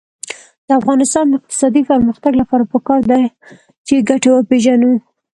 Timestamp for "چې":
3.87-4.05